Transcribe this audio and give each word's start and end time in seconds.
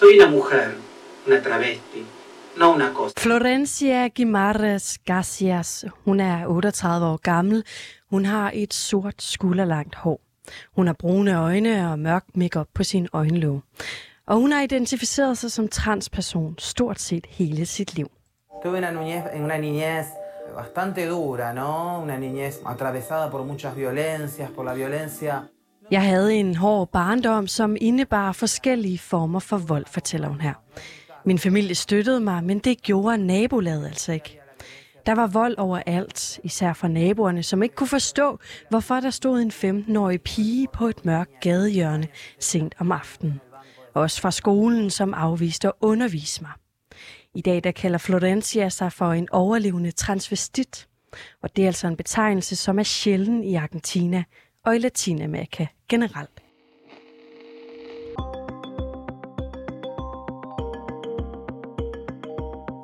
Soy 0.00 0.18
una 0.18 0.30
mujer, 0.30 0.76
una 1.26 1.42
travesti, 1.42 2.06
no 2.56 2.72
una 2.72 2.94
cosa. 2.94 3.12
Florencia 3.18 4.08
Guimarães 4.08 4.98
Garcias, 5.04 5.84
hun 6.06 6.20
er 6.20 6.46
38 6.46 7.06
år 7.06 7.18
gammel. 7.22 7.64
Hun 8.10 8.24
har 8.24 8.50
et 8.54 8.72
sort 8.72 9.22
skulderlangt 9.22 9.94
hår. 9.94 10.20
Hun 10.76 10.86
har 10.86 10.94
brune 10.94 11.38
øjne 11.38 11.92
og 11.92 11.98
mørk 11.98 12.24
makeup 12.34 12.68
på 12.74 12.84
sin 12.84 13.08
øjenlåg. 13.12 13.60
Og 14.26 14.36
hun 14.36 14.52
har 14.52 14.62
identificeret 14.62 15.38
sig 15.38 15.52
som 15.52 15.68
transperson 15.68 16.54
stort 16.58 17.00
set 17.00 17.26
hele 17.26 17.66
sit 17.66 17.94
liv. 17.94 18.06
Tuve 18.62 18.78
una 18.78 18.90
niñez, 18.90 19.24
una 19.44 19.58
niñez 19.58 20.06
bastante 20.56 21.08
dura, 21.08 21.52
¿no? 21.52 22.00
Una 22.02 22.16
niñez 22.16 22.54
atravesada 22.66 23.30
por 23.30 23.44
muchas 23.44 23.76
violencias, 23.76 24.50
por 24.50 24.64
la 24.64 24.74
violencia. 24.74 25.42
Jeg 25.90 26.02
havde 26.02 26.34
en 26.34 26.54
hård 26.54 26.88
barndom, 26.92 27.46
som 27.46 27.76
indebar 27.80 28.32
forskellige 28.32 28.98
former 28.98 29.40
for 29.40 29.56
vold, 29.58 29.86
fortæller 29.86 30.28
hun 30.28 30.40
her. 30.40 30.54
Min 31.24 31.38
familie 31.38 31.74
støttede 31.74 32.20
mig, 32.20 32.44
men 32.44 32.58
det 32.58 32.82
gjorde 32.82 33.18
nabolaget 33.18 33.86
altså 33.86 34.12
ikke. 34.12 34.40
Der 35.06 35.14
var 35.14 35.26
vold 35.26 35.58
overalt, 35.58 36.40
især 36.44 36.72
fra 36.72 36.88
naboerne, 36.88 37.42
som 37.42 37.62
ikke 37.62 37.74
kunne 37.74 37.88
forstå, 37.88 38.38
hvorfor 38.68 39.00
der 39.00 39.10
stod 39.10 39.40
en 39.40 39.50
15-årig 39.50 40.20
pige 40.20 40.68
på 40.72 40.86
et 40.86 41.04
mørkt 41.04 41.40
gadehjørne 41.40 42.06
sent 42.40 42.74
om 42.78 42.92
aftenen. 42.92 43.40
Også 43.94 44.20
fra 44.20 44.30
skolen, 44.30 44.90
som 44.90 45.14
afviste 45.14 45.68
at 45.68 45.74
undervise 45.80 46.42
mig. 46.42 46.52
I 47.34 47.40
dag 47.40 47.64
der 47.64 47.70
kalder 47.70 47.98
Florencia 47.98 48.68
sig 48.68 48.92
for 48.92 49.12
en 49.12 49.28
overlevende 49.32 49.90
transvestit, 49.90 50.88
og 51.42 51.56
det 51.56 51.62
er 51.62 51.66
altså 51.66 51.86
en 51.86 51.96
betegnelse, 51.96 52.56
som 52.56 52.78
er 52.78 52.82
sjælden 52.82 53.44
i 53.44 53.54
Argentina 53.54 54.24
og 54.64 54.76
i 54.76 54.78
Latinamerika 54.78 55.66
generelt. 55.88 56.42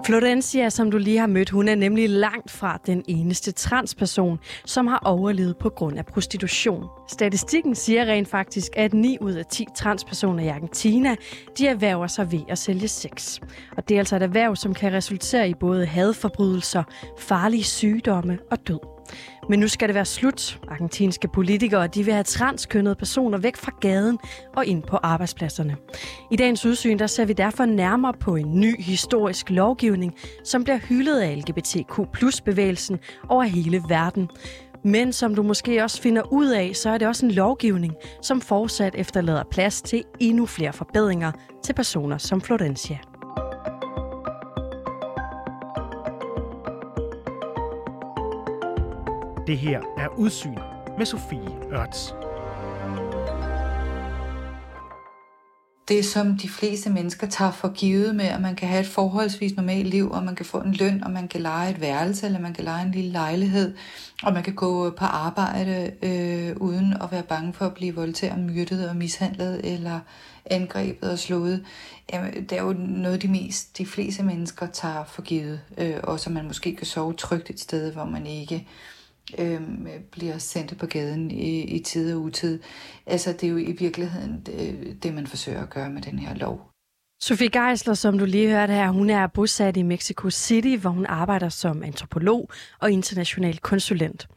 Florencia, 0.06 0.70
som 0.70 0.90
du 0.90 0.98
lige 0.98 1.18
har 1.18 1.26
mødt, 1.26 1.50
hun 1.50 1.68
er 1.68 1.74
nemlig 1.74 2.10
langt 2.10 2.50
fra 2.50 2.80
den 2.86 3.04
eneste 3.08 3.52
transperson, 3.52 4.38
som 4.64 4.86
har 4.86 4.98
overlevet 5.04 5.56
på 5.56 5.68
grund 5.68 5.98
af 5.98 6.06
prostitution. 6.06 6.84
Statistikken 7.08 7.74
siger 7.74 8.04
rent 8.04 8.28
faktisk, 8.28 8.72
at 8.76 8.94
9 8.94 9.18
ud 9.20 9.32
af 9.32 9.46
10 9.46 9.66
transpersoner 9.76 10.44
i 10.44 10.48
Argentina, 10.48 11.16
de 11.58 11.66
erhverver 11.66 12.06
sig 12.06 12.32
ved 12.32 12.40
at 12.48 12.58
sælge 12.58 12.88
sex. 12.88 13.40
Og 13.76 13.88
det 13.88 13.94
er 13.94 13.98
altså 13.98 14.16
et 14.16 14.22
erhverv, 14.22 14.56
som 14.56 14.74
kan 14.74 14.92
resultere 14.92 15.48
i 15.48 15.54
både 15.54 15.86
hadforbrydelser, 15.86 16.82
farlige 17.18 17.64
sygdomme 17.64 18.38
og 18.50 18.68
død. 18.68 18.95
Men 19.48 19.60
nu 19.60 19.68
skal 19.68 19.88
det 19.88 19.94
være 19.94 20.04
slut. 20.04 20.60
Argentinske 20.68 21.28
politikere 21.28 21.86
de 21.86 22.04
vil 22.04 22.14
have 22.14 22.24
transkønnede 22.24 22.94
personer 22.94 23.38
væk 23.38 23.56
fra 23.56 23.72
gaden 23.80 24.18
og 24.56 24.66
ind 24.66 24.82
på 24.82 24.96
arbejdspladserne. 24.96 25.76
I 26.30 26.36
dagens 26.36 26.66
udsyn 26.66 26.98
der 26.98 27.06
ser 27.06 27.24
vi 27.24 27.32
derfor 27.32 27.64
nærmere 27.64 28.12
på 28.20 28.36
en 28.36 28.60
ny 28.60 28.82
historisk 28.82 29.50
lovgivning, 29.50 30.14
som 30.44 30.64
bliver 30.64 30.78
hyldet 30.78 31.20
af 31.20 31.36
LGBTQ 31.36 32.00
bevægelsen 32.44 32.98
over 33.28 33.42
hele 33.42 33.82
verden. 33.88 34.28
Men 34.84 35.12
som 35.12 35.34
du 35.34 35.42
måske 35.42 35.82
også 35.82 36.02
finder 36.02 36.32
ud 36.32 36.46
af, 36.46 36.76
så 36.76 36.90
er 36.90 36.98
det 36.98 37.08
også 37.08 37.26
en 37.26 37.32
lovgivning, 37.32 37.94
som 38.22 38.40
fortsat 38.40 38.94
efterlader 38.94 39.42
plads 39.50 39.82
til 39.82 40.04
endnu 40.20 40.46
flere 40.46 40.72
forbedringer 40.72 41.32
til 41.64 41.72
personer 41.72 42.18
som 42.18 42.40
Florencia. 42.40 42.98
Det 49.46 49.58
her 49.58 49.80
er 49.98 50.08
Udsyn 50.08 50.58
med 50.98 51.06
Sofie 51.06 51.72
Ørts. 51.72 52.14
det, 55.88 56.04
som 56.04 56.38
de 56.38 56.48
fleste 56.48 56.90
mennesker 56.90 57.26
tager 57.26 57.50
for 57.50 57.68
givet 57.68 58.14
med, 58.14 58.24
at 58.24 58.40
man 58.40 58.56
kan 58.56 58.68
have 58.68 58.80
et 58.80 58.86
forholdsvis 58.86 59.56
normalt 59.56 59.86
liv, 59.86 60.10
og 60.10 60.22
man 60.22 60.34
kan 60.34 60.46
få 60.46 60.58
en 60.58 60.72
løn, 60.72 61.04
og 61.04 61.10
man 61.10 61.28
kan 61.28 61.40
lege 61.40 61.70
et 61.70 61.80
værelse, 61.80 62.26
eller 62.26 62.38
man 62.38 62.54
kan 62.54 62.64
lege 62.64 62.86
en 62.86 62.92
lille 62.92 63.10
lejlighed, 63.10 63.74
og 64.22 64.32
man 64.32 64.42
kan 64.42 64.54
gå 64.54 64.90
på 64.90 65.04
arbejde 65.04 65.92
øh, 66.02 66.56
uden 66.56 66.92
at 66.92 67.12
være 67.12 67.22
bange 67.22 67.52
for 67.52 67.66
at 67.66 67.74
blive 67.74 67.94
voldtaget, 67.94 68.38
myrdet 68.38 68.88
og 68.88 68.96
mishandlet, 68.96 69.60
eller 69.74 70.00
angrebet 70.46 71.10
og 71.10 71.18
slået. 71.18 71.64
Jamen, 72.12 72.32
det 72.34 72.52
er 72.52 72.62
jo 72.62 72.72
noget, 72.78 73.22
de, 73.22 73.28
mest, 73.28 73.78
de 73.78 73.86
fleste 73.86 74.22
mennesker 74.22 74.66
tager 74.66 75.04
for 75.04 75.22
givet, 75.22 75.60
øh, 75.78 75.96
og 76.02 76.20
så 76.20 76.30
man 76.30 76.46
måske 76.46 76.76
kan 76.76 76.86
sove 76.86 77.12
trygt 77.12 77.50
et 77.50 77.60
sted, 77.60 77.92
hvor 77.92 78.04
man 78.04 78.26
ikke 78.26 78.54
øh, 78.54 78.95
bliver 80.12 80.38
sendt 80.38 80.78
på 80.78 80.86
gaden 80.86 81.30
i, 81.30 81.60
i 81.60 81.82
tid 81.82 82.14
og 82.14 82.20
utid. 82.20 82.60
Altså, 83.06 83.32
det 83.32 83.44
er 83.44 83.48
jo 83.48 83.56
i 83.56 83.72
virkeligheden 83.72 84.42
det, 84.46 85.02
det, 85.02 85.14
man 85.14 85.26
forsøger 85.26 85.62
at 85.62 85.70
gøre 85.70 85.90
med 85.90 86.02
den 86.02 86.18
her 86.18 86.34
lov. 86.34 86.70
Sofie 87.20 87.48
Geisler, 87.48 87.94
som 87.94 88.18
du 88.18 88.24
lige 88.24 88.48
hørte 88.48 88.72
her, 88.72 88.88
hun 88.90 89.10
er 89.10 89.26
bosat 89.26 89.76
i 89.76 89.82
Mexico 89.82 90.30
City, 90.30 90.76
hvor 90.80 90.90
hun 90.90 91.06
arbejder 91.06 91.48
som 91.48 91.82
antropolog 91.82 92.50
og 92.80 92.90
international 92.90 93.58
konsulent. 93.58 94.28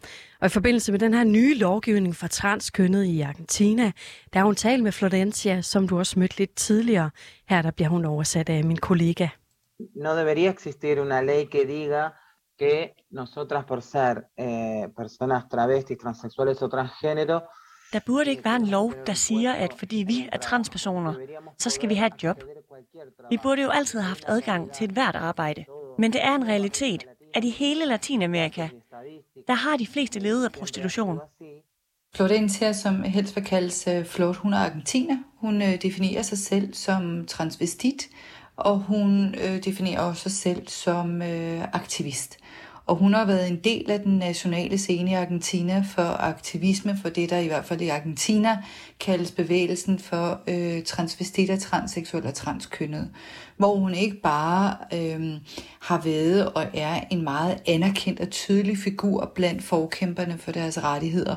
Og 0.41 0.45
i 0.45 0.49
forbindelse 0.49 0.91
med 0.91 0.99
den 0.99 1.13
her 1.13 1.23
nye 1.23 1.57
lovgivning 1.57 2.15
for 2.15 2.27
transkønnet 2.27 3.05
i 3.05 3.21
Argentina, 3.21 3.91
der 4.33 4.39
har 4.39 4.45
hun 4.45 4.55
talt 4.55 4.83
med 4.83 4.91
Florencia, 4.91 5.61
som 5.61 5.87
du 5.87 5.99
også 5.99 6.19
mødte 6.19 6.37
lidt 6.37 6.55
tidligere. 6.55 7.09
Her 7.49 7.61
der 7.61 7.71
bliver 7.71 7.89
hun 7.89 8.05
oversat 8.05 8.49
af 8.49 8.63
min 8.63 8.77
kollega. 8.77 9.27
No 9.95 10.09
debería 10.15 10.49
existir 10.49 11.01
una 11.01 11.21
ley 11.21 11.45
que 11.51 11.67
diga 11.67 12.09
que 12.59 12.93
nosotras 13.09 13.63
por 13.65 13.81
ser 13.81 14.15
eh, 14.37 14.87
personas 14.95 15.41
travestis, 15.53 15.97
transexuales 15.97 16.61
o 16.61 16.67
transgénero, 16.75 17.37
Der 17.93 17.99
burde 18.05 18.29
ikke 18.29 18.45
være 18.45 18.55
en 18.55 18.67
lov, 18.67 18.93
der 19.07 19.13
siger, 19.13 19.53
at 19.53 19.73
fordi 19.73 20.03
vi 20.07 20.29
er 20.31 20.37
transpersoner, 20.37 21.13
så 21.57 21.69
skal 21.69 21.89
vi 21.89 21.95
have 21.95 22.07
et 22.15 22.23
job. 22.23 22.43
Vi 23.29 23.37
burde 23.43 23.61
jo 23.61 23.69
altid 23.69 23.99
have 23.99 24.07
haft 24.07 24.23
adgang 24.27 24.71
til 24.71 24.85
et 24.85 24.91
hvert 24.91 25.15
arbejde. 25.15 25.65
Men 25.97 26.13
det 26.13 26.23
er 26.23 26.35
en 26.35 26.47
realitet, 26.47 27.03
at 27.33 27.43
i 27.43 27.49
hele 27.49 27.85
Latinamerika, 27.85 28.69
der 29.47 29.53
har 29.53 29.77
de 29.77 29.87
fleste 29.87 30.19
levet 30.19 30.45
af 30.45 30.51
prostitution. 30.51 31.19
Florencia, 32.15 32.73
som 32.73 33.03
helst 33.03 33.35
vil 33.35 33.45
kaldes 33.45 33.87
uh, 33.87 34.05
Flot, 34.05 34.35
hun 34.35 34.53
er 34.53 34.57
argentina. 34.57 35.17
Hun 35.37 35.61
uh, 35.61 35.73
definerer 35.81 36.21
sig 36.21 36.37
selv 36.37 36.73
som 36.73 37.25
transvestit, 37.27 38.09
og 38.59 38.79
hun 38.79 39.35
øh, 39.43 39.63
definerer 39.63 40.01
også 40.01 40.21
sig 40.21 40.31
selv 40.31 40.67
som 40.67 41.21
øh, 41.21 41.61
aktivist. 41.73 42.37
Og 42.89 42.95
hun 42.95 43.13
har 43.13 43.25
været 43.25 43.47
en 43.47 43.59
del 43.63 43.91
af 43.91 43.99
den 43.99 44.17
nationale 44.17 44.77
scene 44.77 45.11
i 45.11 45.13
Argentina 45.13 45.83
for 45.95 46.21
aktivisme 46.21 46.97
for 47.01 47.09
det, 47.09 47.29
der 47.29 47.37
i 47.37 47.47
hvert 47.47 47.65
fald 47.65 47.81
i 47.81 47.89
Argentina 47.89 48.57
kaldes 48.99 49.31
bevægelsen 49.31 49.99
for 49.99 50.41
øh, 50.47 50.83
transvestitter, 50.83 51.57
transseksuelle 51.57 52.29
og 52.29 52.33
transkønnet, 52.33 53.09
hvor 53.57 53.75
hun 53.75 53.93
ikke 53.93 54.21
bare 54.21 54.75
øh, 54.93 55.33
har 55.79 56.01
været 56.01 56.49
og 56.53 56.65
er 56.73 57.01
en 57.11 57.23
meget 57.23 57.57
anerkendt 57.67 58.19
og 58.19 58.29
tydelig 58.29 58.77
figur 58.77 59.31
blandt 59.35 59.63
forkæmperne 59.63 60.37
for 60.37 60.51
deres 60.51 60.83
rettigheder, 60.83 61.35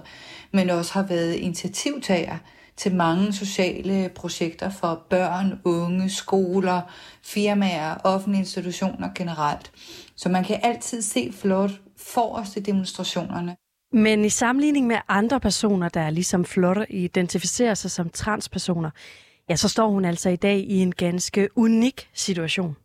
men 0.53 0.71
også 0.71 0.93
har 0.93 1.03
været 1.03 1.35
initiativtager 1.35 2.37
til 2.77 2.95
mange 2.95 3.33
sociale 3.33 4.11
projekter 4.15 4.71
for 4.71 5.07
børn, 5.11 5.61
unge, 5.65 6.11
skoler, 6.11 6.81
firmaer, 7.23 7.95
offentlige 8.05 8.41
institutioner 8.41 9.09
generelt. 9.15 9.73
Så 10.17 10.29
man 10.29 10.45
kan 10.45 10.61
altid 10.63 11.03
se 11.03 11.33
Flot 11.33 11.71
forrest 11.97 12.57
i 12.57 12.61
demonstrationerne. 12.61 13.57
Men 13.93 14.25
i 14.25 14.29
sammenligning 14.29 14.87
med 14.87 14.97
andre 15.09 15.41
personer, 15.41 15.89
der 15.89 16.11
ligesom 16.11 16.45
Flot 16.45 16.79
identificerer 16.89 17.75
sig 17.75 17.91
som 17.91 18.11
transpersoner, 18.11 18.91
ja, 19.49 19.57
så 19.57 19.69
står 19.69 19.89
hun 19.89 20.05
altså 20.05 20.29
i 20.29 20.37
dag 20.37 20.59
i 20.59 20.77
en 20.77 20.93
ganske 20.93 21.49
unik 21.57 22.09
situation. 22.15 22.77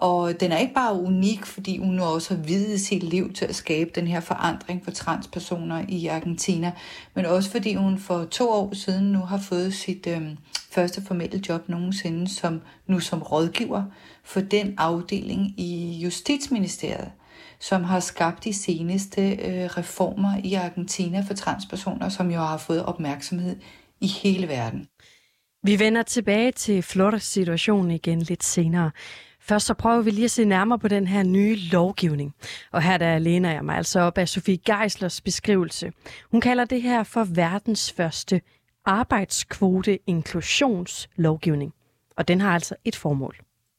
Og 0.00 0.40
den 0.40 0.52
er 0.52 0.58
ikke 0.58 0.74
bare 0.74 0.94
unik, 0.94 1.46
fordi 1.46 1.78
hun 1.78 1.94
nu 1.94 2.02
også 2.02 2.34
har 2.34 2.42
videt 2.42 2.80
sit 2.80 3.02
liv 3.02 3.32
til 3.32 3.44
at 3.44 3.54
skabe 3.54 3.90
den 3.94 4.06
her 4.06 4.20
forandring 4.20 4.84
for 4.84 4.90
transpersoner 4.90 5.84
i 5.88 6.06
Argentina, 6.06 6.72
men 7.14 7.26
også 7.26 7.50
fordi 7.50 7.74
hun 7.74 7.98
for 7.98 8.24
to 8.24 8.50
år 8.50 8.74
siden 8.74 9.12
nu 9.12 9.18
har 9.18 9.38
fået 9.38 9.74
sit 9.74 10.06
øh, 10.06 10.22
første 10.70 11.02
formelle 11.02 11.42
job 11.48 11.68
nogensinde 11.68 12.28
som 12.28 12.60
nu 12.86 13.00
som 13.00 13.22
rådgiver 13.22 13.82
for 14.24 14.40
den 14.40 14.74
afdeling 14.78 15.60
i 15.60 16.00
Justitsministeriet, 16.04 17.10
som 17.58 17.84
har 17.84 18.00
skabt 18.00 18.44
de 18.44 18.52
seneste 18.52 19.30
øh, 19.30 19.64
reformer 19.64 20.40
i 20.44 20.54
Argentina 20.54 21.24
for 21.28 21.34
transpersoner, 21.34 22.08
som 22.08 22.30
jo 22.30 22.38
har 22.38 22.58
fået 22.58 22.84
opmærksomhed 22.84 23.56
i 24.00 24.06
hele 24.06 24.48
verden. 24.48 24.86
Vi 25.62 25.78
vender 25.78 26.02
tilbage 26.02 26.52
til 26.52 26.82
Flores 26.82 27.22
situation 27.22 27.90
igen 27.90 28.22
lidt 28.22 28.44
senere. 28.44 28.90
Først 29.40 29.66
så 29.66 29.74
prøver 29.74 30.02
vi 30.02 30.10
lige 30.10 30.24
at 30.24 30.30
se 30.30 30.44
nærmere 30.44 30.78
på 30.78 30.88
den 30.88 31.06
her 31.06 31.22
nye 31.22 31.56
lovgivning. 31.56 32.34
Og 32.72 32.82
her 32.82 32.96
der 32.98 33.18
læner 33.18 33.52
jeg 33.52 33.64
mig 33.64 33.76
altså 33.76 34.00
op 34.00 34.18
af 34.18 34.28
Sofie 34.28 34.56
Geislers 34.56 35.20
beskrivelse. 35.20 35.92
Hun 36.30 36.40
kalder 36.40 36.64
det 36.64 36.82
her 36.82 37.02
for 37.02 37.24
verdens 37.24 37.92
første 37.92 38.40
arbejdskvote 38.84 39.98
inklusionslovgivning. 40.06 41.72
Og 42.16 42.28
den 42.28 42.40
har 42.40 42.54
altså 42.54 42.74
et 42.84 42.96
formål. 42.96 43.36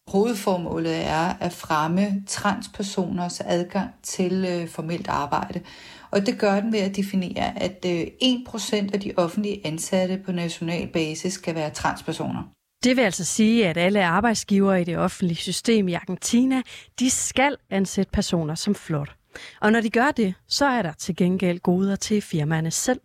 Hovedformålet 0.08 1.08
er 1.08 1.34
at 1.40 1.54
fremme 1.54 2.24
transpersoners 2.28 3.42
adgang 3.42 3.90
til 4.04 4.46
øh, 4.50 4.68
formelt 4.68 5.08
arbejde. 5.08 5.62
Og 6.12 6.26
det 6.26 6.40
gør 6.40 6.60
den 6.60 6.74
ved 6.74 6.80
at 6.80 6.96
definere, 6.96 7.62
at 7.64 7.86
øh, 7.88 8.08
1% 8.24 8.94
af 8.94 9.00
de 9.00 9.14
offentlige 9.18 9.68
ansatte 9.68 10.22
på 10.26 10.32
national 10.32 10.88
basis 10.88 11.34
skal 11.34 11.56
være 11.56 11.70
transpersoner. 11.70 12.44
Det 12.84 12.98
vil 12.98 13.02
altså 13.02 13.26
sige, 13.26 13.68
at 13.68 13.78
alle 13.78 14.06
arbejdsgivere 14.06 14.82
i 14.82 14.84
det 14.84 14.98
offentlige 14.98 15.38
system 15.38 15.88
i 15.88 15.94
Argentina, 15.94 16.62
de 17.00 17.10
skal 17.10 17.56
ansætte 17.70 18.12
personer 18.12 18.56
som 18.56 18.76
flot. 18.76 19.16
Og 19.62 19.72
når 19.72 19.82
de 19.82 19.90
gør 19.90 20.12
det, 20.12 20.34
så 20.48 20.66
er 20.66 20.82
der 20.82 20.94
til 20.94 21.16
gengæld 21.16 21.60
goder 21.60 21.96
til 21.96 22.22
firmaerne 22.22 22.72
selv. 22.72 23.00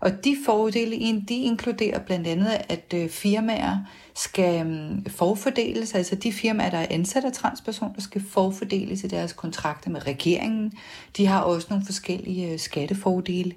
Og 0.00 0.24
de 0.24 0.36
fordele, 0.44 1.20
de 1.28 1.34
inkluderer 1.34 1.98
blandt 1.98 2.26
andet, 2.26 2.50
at 2.68 2.94
øh, 2.94 3.08
firmaer 3.08 3.76
skal 4.14 4.66
mm, 4.66 5.04
forfordeles, 5.04 5.94
altså 5.94 6.14
de 6.14 6.32
firmaer, 6.32 6.70
der 6.70 6.78
er 6.78 6.86
ansat 6.90 7.24
af 7.24 7.32
transpersoner, 7.32 8.00
skal 8.00 8.22
forfordeles 8.30 9.04
i 9.04 9.06
deres 9.06 9.32
kontrakter 9.32 9.90
med 9.90 10.06
regeringen. 10.06 10.72
De 11.16 11.26
har 11.26 11.40
også 11.40 11.66
nogle 11.70 11.84
forskellige 11.86 12.52
øh, 12.52 12.58
skattefordele. 12.58 13.54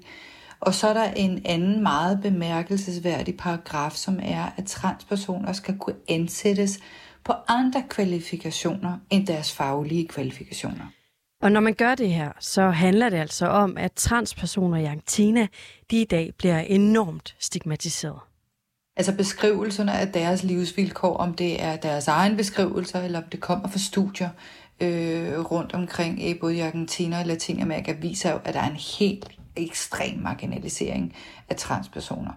Og 0.60 0.74
så 0.74 0.88
er 0.88 0.94
der 0.94 1.04
en 1.04 1.42
anden 1.44 1.82
meget 1.82 2.20
bemærkelsesværdig 2.22 3.36
paragraf, 3.36 3.92
som 3.92 4.20
er, 4.22 4.46
at 4.56 4.66
transpersoner 4.66 5.52
skal 5.52 5.78
kunne 5.78 5.96
ansættes 6.08 6.78
på 7.24 7.32
andre 7.48 7.82
kvalifikationer 7.88 8.98
end 9.10 9.26
deres 9.26 9.52
faglige 9.52 10.08
kvalifikationer. 10.08 10.86
Og 11.42 11.52
når 11.52 11.60
man 11.60 11.74
gør 11.74 11.94
det 11.94 12.12
her, 12.12 12.32
så 12.40 12.70
handler 12.70 13.08
det 13.08 13.16
altså 13.16 13.46
om, 13.46 13.76
at 13.76 13.92
transpersoner 13.92 14.76
i 14.76 14.84
Argentina, 14.84 15.46
de 15.90 16.00
i 16.00 16.04
dag 16.04 16.32
bliver 16.38 16.58
enormt 16.58 17.36
stigmatiseret. 17.38 18.18
Altså 18.96 19.16
beskrivelserne 19.16 19.92
af 19.92 20.12
deres 20.12 20.42
livsvilkår, 20.42 21.16
om 21.16 21.34
det 21.34 21.62
er 21.62 21.76
deres 21.76 22.08
egen 22.08 22.36
beskrivelser, 22.36 23.02
eller 23.02 23.18
om 23.18 23.28
det 23.32 23.40
kommer 23.40 23.68
fra 23.68 23.78
studier 23.78 24.28
øh, 24.80 25.40
rundt 25.40 25.74
omkring, 25.74 26.28
i 26.28 26.34
både 26.34 26.56
i 26.56 26.60
Argentina 26.60 27.20
og 27.20 27.26
Latinamerika, 27.26 27.92
viser 27.92 28.32
jo, 28.32 28.38
at 28.44 28.54
der 28.54 28.60
er 28.60 28.70
en 28.70 28.76
helt 28.98 29.39
ekstrem 29.62 30.18
marginalisering 30.18 31.14
af 31.48 31.56
transpersoner. 31.56 32.32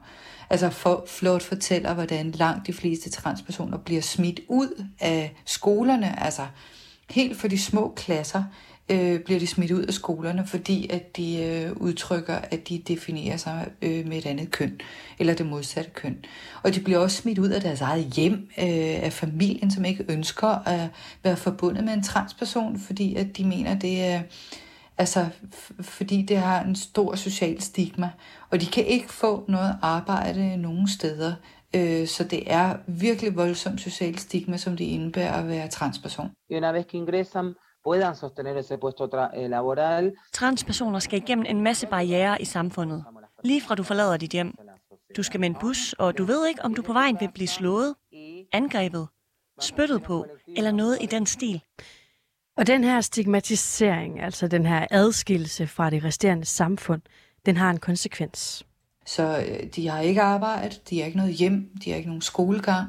Altså 0.49 0.69
for, 0.69 1.03
Flot 1.07 1.43
fortæller, 1.43 1.93
hvordan 1.93 2.31
langt 2.31 2.67
de 2.67 2.73
fleste 2.73 3.09
transpersoner 3.09 3.77
bliver 3.77 4.01
smidt 4.01 4.39
ud 4.47 4.85
af 4.99 5.35
skolerne, 5.45 6.23
altså 6.23 6.47
helt 7.09 7.37
for 7.37 7.47
de 7.47 7.59
små 7.59 7.93
klasser, 7.95 8.43
øh, 8.89 9.19
bliver 9.19 9.39
de 9.39 9.47
smidt 9.47 9.71
ud 9.71 9.83
af 9.83 9.93
skolerne, 9.93 10.47
fordi 10.47 10.89
at 10.89 11.17
de 11.17 11.43
øh, 11.43 11.71
udtrykker, 11.71 12.35
at 12.35 12.69
de 12.69 12.83
definerer 12.87 13.37
sig 13.37 13.67
øh, 13.81 14.07
med 14.07 14.17
et 14.17 14.25
andet 14.25 14.51
køn, 14.51 14.79
eller 15.19 15.33
det 15.33 15.45
modsatte 15.45 15.91
køn. 15.91 16.17
Og 16.63 16.75
de 16.75 16.79
bliver 16.79 16.99
også 16.99 17.21
smidt 17.21 17.39
ud 17.39 17.49
af 17.49 17.61
deres 17.61 17.81
eget 17.81 18.05
hjem, 18.05 18.33
øh, 18.57 19.03
af 19.03 19.13
familien, 19.13 19.71
som 19.71 19.85
ikke 19.85 20.05
ønsker 20.07 20.67
at 20.67 20.89
være 21.23 21.37
forbundet 21.37 21.83
med 21.83 21.93
en 21.93 22.03
transperson, 22.03 22.79
fordi 22.79 23.15
at 23.15 23.37
de 23.37 23.43
mener, 23.43 23.79
det 23.79 24.03
er... 24.03 24.21
Altså, 24.97 25.29
fordi 25.81 26.21
det 26.21 26.37
har 26.37 26.63
en 26.63 26.75
stor 26.75 27.15
social 27.15 27.61
stigma, 27.61 28.09
og 28.49 28.61
de 28.61 28.65
kan 28.65 28.85
ikke 28.85 29.13
få 29.13 29.45
noget 29.47 29.75
arbejde 29.81 30.57
nogen 30.57 30.87
steder. 30.87 31.33
Øh, 31.75 32.07
så 32.07 32.23
det 32.23 32.53
er 32.53 32.77
virkelig 32.87 33.35
voldsomt 33.35 33.81
social 33.81 34.17
stigma, 34.17 34.57
som 34.57 34.77
det 34.77 34.85
indebærer 34.85 35.33
at 35.33 35.47
være 35.47 35.67
transperson. 35.67 36.31
Y 36.51 36.55
una 36.57 36.71
vez 36.71 36.85
que 36.85 36.97
ingresan, 36.97 37.53
puedan 37.83 38.15
sostener 38.15 38.57
ese 38.59 38.77
puesto 38.77 39.03
eh, 39.33 39.49
laboral. 39.49 40.13
Transpersoner 40.33 40.99
skal 40.99 41.19
igennem 41.19 41.45
en 41.49 41.61
masse 41.61 41.87
barriere 41.87 42.41
i 42.41 42.45
samfundet, 42.45 43.05
lige 43.43 43.61
fra 43.61 43.75
du 43.75 43.83
forlader 43.83 44.17
dit 44.17 44.31
hjem. 44.31 44.55
Du 45.15 45.23
skal 45.23 45.39
med 45.39 45.49
en 45.49 45.55
bus, 45.61 45.93
og 45.93 46.17
du 46.17 46.23
ved 46.23 46.47
ikke, 46.47 46.65
om 46.65 46.73
du 46.73 46.81
på 46.81 46.93
vejen 46.93 47.17
vil 47.19 47.29
blive 47.33 47.47
slået, 47.47 47.95
angrebet, 48.51 49.07
spyttet 49.61 50.03
på, 50.03 50.25
eller 50.47 50.71
noget 50.71 50.97
i 51.01 51.05
den 51.05 51.25
stil. 51.25 51.61
Og 52.57 52.67
den 52.67 52.83
her 52.83 53.01
stigmatisering, 53.01 54.21
altså 54.21 54.47
den 54.47 54.65
her 54.65 54.87
adskillelse 54.91 55.67
fra 55.67 55.89
det 55.89 56.03
resterende 56.03 56.45
samfund, 56.45 57.01
den 57.45 57.57
har 57.57 57.69
en 57.69 57.79
konsekvens. 57.79 58.65
Så 59.05 59.45
øh, 59.47 59.69
de 59.75 59.87
har 59.87 59.99
ikke 59.99 60.21
arbejde, 60.21 60.75
de 60.89 60.99
har 60.99 61.05
ikke 61.05 61.17
noget 61.17 61.33
hjem, 61.33 61.69
de 61.83 61.89
har 61.89 61.97
ikke 61.97 62.09
nogen 62.09 62.21
skolegang. 62.21 62.87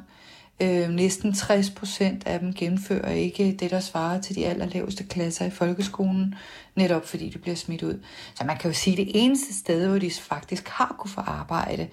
Øh, 0.63 0.89
næsten 0.89 1.35
60 1.35 1.71
procent 1.71 2.27
af 2.27 2.41
dem 2.41 2.55
gennemfører 2.55 3.13
ikke 3.13 3.57
det, 3.59 3.71
der 3.71 3.81
svarer 3.81 4.21
til 4.21 4.37
de 4.37 4.47
allerlaveste 4.47 5.05
klasser 5.05 5.45
i 5.45 5.51
folkeskolen, 5.51 6.35
netop 6.77 7.07
fordi 7.07 7.29
de 7.29 7.39
bliver 7.39 7.57
smidt 7.57 7.83
ud. 7.83 8.01
Så 8.35 8.45
man 8.45 8.57
kan 8.57 8.71
jo 8.71 8.75
sige, 8.75 9.01
at 9.01 9.07
det 9.07 9.13
eneste 9.15 9.55
sted, 9.55 9.89
hvor 9.89 9.99
de 9.99 10.11
faktisk 10.11 10.69
har 10.69 10.95
kunne 10.99 11.11
få 11.11 11.21
arbejde 11.21 11.89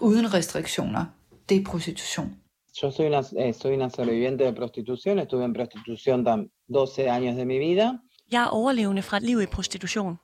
uden 0.00 0.34
restriktioner, 0.34 1.04
det 1.48 1.60
er 1.60 1.64
prostitution. 1.64 2.36
Yo 2.82 2.90
soy 2.90 3.06
una, 3.06 3.20
eh, 3.36 3.52
soy 3.52 3.74
una 3.74 3.90
sobreviviente 3.90 4.44
de 4.44 4.52
prostitución, 4.52 5.18
estuve 5.18 5.44
en 5.44 5.52
prostitución 5.52 6.24
12 6.68 7.10
años 7.10 7.36
de 7.36 7.44
mi 7.44 7.58
vida. 7.58 8.00
Jeg 8.32 8.42
er 8.42 8.46
overlevende 8.46 9.02
fra 9.02 9.16
et 9.16 9.22
liv 9.22 9.40
i 9.42 9.46
prostitution. 9.46 10.18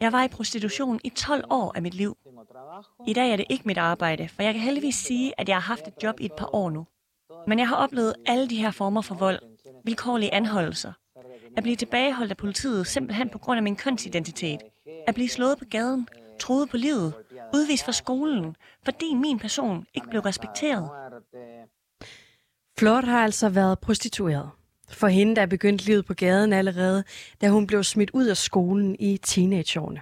Jeg 0.00 0.12
var 0.12 0.24
i 0.24 0.28
prostitution 0.28 1.00
i 1.04 1.08
12 1.08 1.44
år 1.50 1.72
af 1.74 1.82
mit 1.82 1.94
liv. 1.94 2.16
I 3.06 3.12
dag 3.12 3.32
er 3.32 3.36
det 3.36 3.46
ikke 3.48 3.62
mit 3.66 3.78
arbejde, 3.78 4.28
for 4.28 4.42
jeg 4.42 4.54
kan 4.54 4.62
heldigvis 4.62 4.94
sige, 4.94 5.32
at 5.40 5.48
jeg 5.48 5.56
har 5.56 5.62
haft 5.62 5.88
et 5.88 5.94
job 6.02 6.20
i 6.20 6.24
et 6.24 6.32
par 6.32 6.54
år 6.54 6.70
nu. 6.70 6.86
Men 7.46 7.58
jeg 7.58 7.68
har 7.68 7.76
oplevet 7.76 8.14
alle 8.26 8.48
de 8.48 8.56
her 8.56 8.70
former 8.70 9.00
for 9.00 9.14
vold, 9.14 9.38
vilkårlige 9.84 10.34
anholdelser, 10.34 10.92
at 11.56 11.62
blive 11.62 11.76
tilbageholdt 11.76 12.30
af 12.30 12.36
politiet 12.36 12.86
simpelthen 12.86 13.28
på 13.28 13.38
grund 13.38 13.56
af 13.56 13.62
min 13.62 13.76
kønsidentitet, 13.76 14.60
at 15.06 15.14
blive 15.14 15.28
slået 15.28 15.58
på 15.58 15.64
gaden, 15.64 16.08
troet 16.40 16.68
på 16.68 16.76
livet, 16.76 17.14
udvist 17.54 17.84
fra 17.84 17.92
skolen, 17.92 18.56
fordi 18.84 19.14
min 19.14 19.38
person 19.38 19.86
ikke 19.94 20.08
blev 20.08 20.22
respekteret. 20.22 20.90
Flot 22.78 23.04
har 23.04 23.22
altså 23.24 23.48
været 23.48 23.78
prostitueret. 23.78 24.50
For 24.90 25.06
hende, 25.06 25.36
der 25.36 25.46
begyndte 25.46 25.84
livet 25.84 26.06
på 26.06 26.14
gaden 26.14 26.52
allerede, 26.52 27.04
da 27.40 27.48
hun 27.48 27.66
blev 27.66 27.84
smidt 27.84 28.10
ud 28.10 28.26
af 28.26 28.36
skolen 28.36 28.96
i 28.98 29.16
teenageårene. 29.16 30.00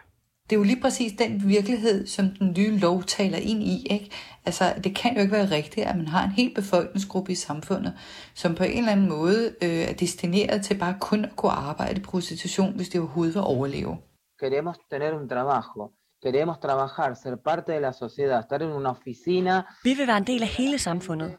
Det 0.51 0.57
er 0.57 0.61
jo 0.61 0.65
lige 0.65 0.81
præcis 0.81 1.13
den 1.19 1.49
virkelighed, 1.49 2.07
som 2.07 2.31
den 2.39 2.55
nye 2.59 2.79
lov 2.79 3.03
taler 3.03 3.39
ind 3.39 3.63
i. 3.63 3.87
Ikke? 3.91 4.11
Altså, 4.45 4.65
det 4.85 4.97
kan 4.97 5.15
jo 5.15 5.21
ikke 5.21 5.33
være 5.33 5.51
rigtigt, 5.51 5.87
at 5.87 5.97
man 5.97 6.07
har 6.07 6.25
en 6.25 6.31
hel 6.31 6.55
befolkningsgruppe 6.55 7.33
i 7.33 7.35
samfundet, 7.35 7.95
som 8.35 8.55
på 8.55 8.65
en 8.65 8.79
eller 8.79 8.93
anden 8.93 9.09
måde 9.09 9.55
øh, 9.63 9.69
er 9.91 9.93
destineret 9.93 10.65
til 10.65 10.79
bare 10.79 10.97
kun 11.01 11.25
at 11.25 11.37
kunne 11.37 11.53
arbejde 11.53 12.01
i 12.01 12.05
prostitution, 12.05 12.77
hvis 12.77 12.89
det 12.89 13.01
overhovedet 13.01 13.35
vil 13.35 13.43
overleve. 13.43 13.99
Queremos 14.41 14.77
tener 14.91 15.21
un 15.21 15.29
trabajo. 15.29 15.91
Queremos 16.23 16.59
trabajar, 16.59 17.15
ser 17.15 17.37
parte 17.37 17.73
de 17.73 17.81
la 17.81 17.93
sociedad, 17.93 18.39
estar 18.39 18.63
en 18.63 18.73
una 18.73 18.91
oficina. 18.91 19.63
Vi 19.85 19.95
vil 19.95 20.07
være 20.07 20.17
en 20.17 20.27
del 20.27 20.43
af 20.43 20.49
hele 20.49 20.79
samfundet. 20.79 21.37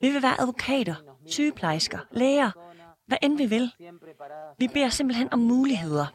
Vi 0.00 0.10
vil 0.10 0.22
være 0.22 0.40
advokater, 0.40 0.94
sygeplejersker, 1.26 1.98
læger, 2.10 2.50
hvad 3.06 3.18
end 3.22 3.36
vi 3.36 3.46
vil. 3.46 3.72
Vi 4.58 4.68
beder 4.68 4.88
simpelthen 4.88 5.32
om 5.32 5.38
muligheder. 5.38 6.06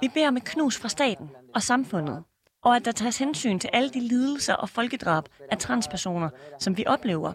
Vi 0.00 0.08
beder 0.14 0.28
om 0.28 0.36
et 0.36 0.44
knus 0.44 0.78
fra 0.78 0.88
staten 0.88 1.30
og 1.54 1.62
samfundet, 1.62 2.24
og 2.62 2.76
at 2.76 2.84
der 2.84 2.92
tages 2.92 3.18
hensyn 3.18 3.58
til 3.58 3.70
alle 3.72 3.90
de 3.90 4.00
lidelser 4.00 4.54
og 4.54 4.68
folkedrab 4.68 5.24
af 5.50 5.58
transpersoner, 5.58 6.30
som 6.58 6.76
vi 6.76 6.84
oplever. 6.86 7.32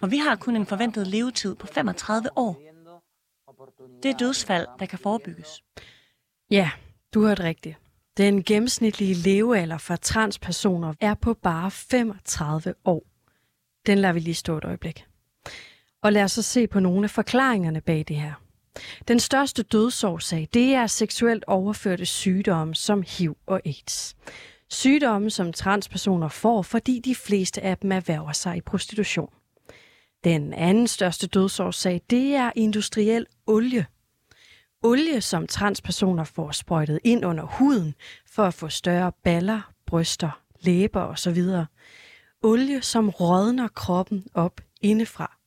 For 0.00 0.06
vi 0.06 0.16
har 0.16 0.36
kun 0.36 0.56
en 0.56 0.66
forventet 0.66 1.06
levetid 1.06 1.54
på 1.54 1.66
35 1.66 2.28
år. 2.36 2.60
Det 4.02 4.10
er 4.10 4.16
dødsfald, 4.16 4.66
der 4.78 4.86
kan 4.86 4.98
forebygges. 4.98 5.62
Ja, 6.50 6.70
du 7.14 7.26
hørte 7.26 7.44
rigtigt. 7.44 7.76
Den 8.16 8.44
gennemsnitlige 8.44 9.14
levealder 9.14 9.78
for 9.78 9.96
transpersoner 9.96 10.94
er 11.00 11.14
på 11.14 11.34
bare 11.34 11.70
35 11.70 12.74
år. 12.84 13.11
Den 13.86 13.98
lader 13.98 14.12
vi 14.12 14.20
lige 14.20 14.34
stå 14.34 14.58
et 14.58 14.64
øjeblik. 14.64 15.04
Og 16.02 16.12
lad 16.12 16.22
os 16.22 16.32
så 16.32 16.42
se 16.42 16.66
på 16.66 16.80
nogle 16.80 17.04
af 17.04 17.10
forklaringerne 17.10 17.80
bag 17.80 18.04
det 18.08 18.16
her. 18.16 18.32
Den 19.08 19.20
største 19.20 19.62
dødsårsag, 19.62 20.48
det 20.54 20.74
er 20.74 20.86
seksuelt 20.86 21.44
overførte 21.46 22.06
sygdomme 22.06 22.74
som 22.74 23.04
HIV 23.08 23.36
og 23.46 23.60
AIDS. 23.64 24.16
Sygdomme, 24.68 25.30
som 25.30 25.52
transpersoner 25.52 26.28
får, 26.28 26.62
fordi 26.62 27.00
de 27.04 27.14
fleste 27.14 27.60
af 27.60 27.78
dem 27.78 27.92
erhverver 27.92 28.32
sig 28.32 28.56
i 28.56 28.60
prostitution. 28.60 29.28
Den 30.24 30.52
anden 30.52 30.88
største 30.88 31.26
dødsårsag, 31.26 32.00
det 32.10 32.34
er 32.34 32.50
industriel 32.56 33.26
olie. 33.46 33.86
Olie, 34.82 35.20
som 35.20 35.46
transpersoner 35.46 36.24
får 36.24 36.50
sprøjtet 36.50 37.00
ind 37.04 37.24
under 37.24 37.44
huden 37.44 37.94
for 38.26 38.44
at 38.44 38.54
få 38.54 38.68
større 38.68 39.12
baller, 39.24 39.72
bryster, 39.86 40.40
læber 40.60 41.00
osv. 41.00 41.42
Olie, 42.42 42.82
som 42.82 43.08
rådner 43.08 43.68
kroppen 43.68 44.26
op 44.34 44.60
indefra. 44.80 45.38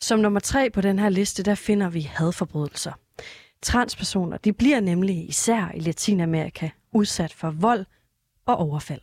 Som 0.00 0.18
nummer 0.18 0.40
tre 0.40 0.70
på 0.70 0.80
den 0.80 0.98
her 0.98 1.08
liste, 1.08 1.42
der 1.42 1.54
finder 1.54 1.88
vi 1.88 2.00
hadforbrydelser. 2.00 2.92
Transpersoner, 3.62 4.36
de 4.36 4.52
bliver 4.52 4.80
nemlig 4.80 5.28
især 5.28 5.70
i 5.74 5.80
Latinamerika 5.80 6.70
udsat 6.92 7.32
for 7.32 7.50
vold 7.50 7.86
og 8.46 8.56
overfald. 8.56 9.00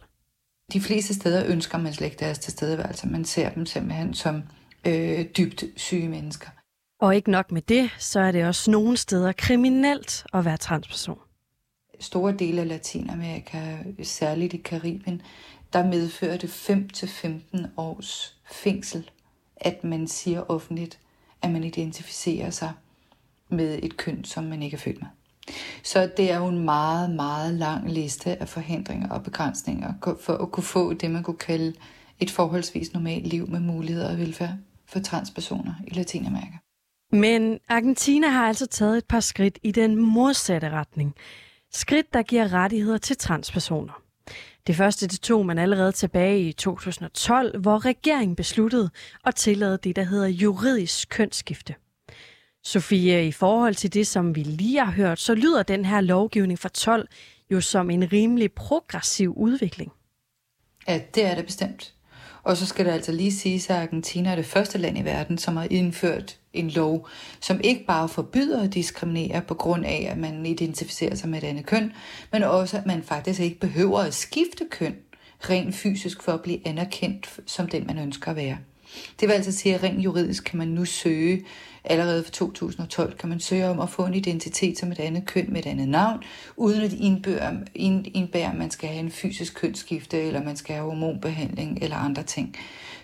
De 0.74 0.82
fleste 0.82 1.14
steder 1.14 1.46
ønsker 1.48 1.78
man 1.78 1.94
slet 1.94 2.06
ikke 2.06 2.20
deres 2.20 2.40
tilstedeværelse. 2.40 3.08
Man 3.08 3.26
ser 3.26 3.50
dem 3.50 3.66
simpelthen 3.66 4.14
som 4.14 4.44
øh, 4.88 5.26
dybt 5.38 5.64
syge 5.76 6.10
mennesker. 6.10 6.50
Og 7.00 7.16
ikke 7.16 7.32
nok 7.32 7.52
med 7.52 7.62
det, 7.62 7.90
så 8.00 8.20
er 8.20 8.32
det 8.32 8.46
også 8.46 8.72
nogle 8.72 8.98
steder 8.98 9.32
kriminelt 9.32 10.26
at 10.34 10.46
være 10.46 10.58
transperson. 10.58 11.20
Store 12.00 12.34
dele 12.40 12.62
af 12.62 12.68
Latinamerika, 12.68 13.78
særligt 14.04 14.54
i 14.54 14.58
Karibien, 14.58 15.22
der 15.74 15.86
medfører 15.86 16.38
det 16.38 16.48
5-15 16.48 17.68
års 17.78 18.38
fængsel 18.52 19.10
at 19.62 19.84
man 19.84 20.08
siger 20.08 20.52
offentligt, 20.52 21.00
at 21.42 21.52
man 21.52 21.64
identificerer 21.64 22.50
sig 22.50 22.74
med 23.50 23.80
et 23.84 23.98
køn, 23.98 24.24
som 24.24 24.44
man 24.44 24.64
ikke 24.64 24.76
er 24.76 24.80
født 24.80 25.02
med. 25.02 25.10
Så 25.84 26.12
det 26.18 26.32
er 26.32 26.38
jo 26.38 26.48
en 26.48 26.66
meget, 26.66 27.10
meget 27.10 27.54
lang 27.54 27.92
liste 27.92 28.42
af 28.42 28.50
forhindringer 28.50 29.10
og 29.10 29.24
begrænsninger 29.24 29.94
for 30.22 30.34
at 30.34 30.52
kunne 30.52 30.64
få 30.64 30.94
det, 30.94 31.12
man 31.12 31.24
kunne 31.24 31.38
kalde 31.38 31.74
et 32.20 32.32
forholdsvis 32.32 32.94
normalt 32.94 33.28
liv 33.28 33.50
med 33.50 33.60
muligheder 33.60 34.12
og 34.12 34.18
velfærd 34.18 34.54
for 34.86 35.00
transpersoner 35.00 35.74
i 35.88 35.94
Latinamerika. 35.94 36.58
Men 37.12 37.60
Argentina 37.70 38.28
har 38.28 38.48
altså 38.48 38.66
taget 38.66 38.98
et 38.98 39.06
par 39.06 39.20
skridt 39.20 39.60
i 39.64 39.72
den 39.72 39.96
modsatte 39.96 40.70
retning. 40.70 41.16
Skridt, 41.72 42.14
der 42.14 42.22
giver 42.22 42.54
rettigheder 42.54 42.98
til 42.98 43.18
transpersoner. 43.18 44.07
Det 44.68 44.76
første 44.76 45.08
det 45.08 45.22
tog 45.22 45.46
man 45.46 45.58
allerede 45.58 45.92
tilbage 45.92 46.42
i 46.42 46.54
2012, 46.54 47.60
hvor 47.60 47.86
regeringen 47.86 48.36
besluttede 48.36 48.90
at 49.26 49.36
tillade 49.36 49.80
det, 49.84 49.96
der 49.96 50.04
hedder 50.04 50.28
juridisk 50.28 51.10
kønsskifte. 51.10 51.76
Sofie, 52.64 53.28
i 53.28 53.32
forhold 53.32 53.76
til 53.76 53.94
det, 53.94 54.08
som 54.08 54.36
vi 54.36 54.44
lige 54.44 54.86
har 54.86 54.92
hørt, 54.92 55.20
så 55.20 55.36
lyder 55.36 55.64
den 55.64 55.86
her 55.86 56.02
lovgivning 56.02 56.60
fra 56.60 56.70
12 56.70 57.08
jo 57.52 57.62
som 57.62 57.90
en 57.90 58.12
rimelig 58.14 58.52
progressiv 58.52 59.34
udvikling. 59.38 59.92
Ja, 60.88 61.02
det 61.16 61.26
er 61.26 61.36
det 61.36 61.46
bestemt. 61.46 61.94
Og 62.44 62.58
så 62.58 62.66
skal 62.66 62.86
der 62.86 62.94
altså 62.94 63.12
lige 63.12 63.32
siges, 63.32 63.70
at 63.70 63.76
Argentina 63.76 64.32
er 64.32 64.36
det 64.36 64.46
første 64.46 64.78
land 64.78 64.98
i 64.98 65.02
verden, 65.02 65.38
som 65.38 65.58
har 65.58 65.68
indført 65.72 66.38
en 66.58 66.70
lov, 66.70 67.08
som 67.40 67.62
ikke 67.64 67.86
bare 67.86 68.10
forbyder 68.10 68.64
at 68.64 68.74
diskriminere 68.74 69.42
på 69.42 69.54
grund 69.54 69.86
af, 69.86 70.08
at 70.12 70.18
man 70.18 70.46
identificerer 70.46 71.16
sig 71.16 71.30
med 71.30 71.38
et 71.44 71.48
andet 71.48 71.66
køn, 71.66 71.94
men 72.32 72.44
også, 72.44 72.78
at 72.78 72.86
man 72.86 73.04
faktisk 73.04 73.40
ikke 73.40 73.60
behøver 73.60 74.00
at 74.00 74.14
skifte 74.14 74.68
køn 74.72 74.96
rent 75.40 75.76
fysisk 75.76 76.24
for 76.24 76.32
at 76.32 76.42
blive 76.42 76.68
anerkendt 76.68 77.40
som 77.46 77.68
den, 77.68 77.88
man 77.88 77.98
ønsker 77.98 78.32
at 78.32 78.38
være. 78.38 78.58
Det 79.20 79.28
vil 79.28 79.34
altså 79.34 79.52
sige, 79.52 79.76
at 79.76 79.84
rent 79.84 80.04
juridisk 80.04 80.44
kan 80.44 80.58
man 80.58 80.68
nu 80.68 80.86
søge, 80.86 81.46
allerede 81.84 82.24
fra 82.24 82.32
2012 82.32 83.18
kan 83.18 83.30
man 83.30 83.40
søge 83.40 83.68
om 83.68 83.80
at 83.80 83.90
få 83.90 84.06
en 84.06 84.14
identitet 84.14 84.78
som 84.78 84.92
et 84.92 85.00
andet 85.00 85.26
køn 85.26 85.46
med 85.50 85.60
et 85.60 85.66
andet 85.70 85.90
navn, 85.90 86.24
uden 86.58 86.82
at 86.82 86.94
indbære, 86.94 87.58
indbære 87.76 88.52
at 88.52 88.58
man 88.58 88.72
skal 88.72 88.90
have 88.90 89.00
en 89.00 89.12
fysisk 89.12 89.56
kønsskifte, 89.56 90.22
eller 90.22 90.44
man 90.44 90.58
skal 90.58 90.76
have 90.76 90.90
hormonbehandling 90.90 91.80
eller 91.82 91.96
andre 91.96 92.24
ting. 92.24 92.56